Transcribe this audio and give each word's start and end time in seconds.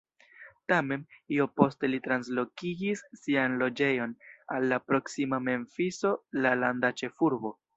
Tamen, 0.71 1.01
io 1.35 1.45
poste 1.59 1.89
li 1.91 1.99
translokigis 2.07 3.03
sian 3.25 3.59
loĝejon 3.59 4.17
al 4.57 4.67
la 4.75 4.81
proksima 4.93 5.41
Memfiso, 5.51 6.15
la 6.47 6.57
landa 6.65 6.93
ĉefurbo. 7.03 7.55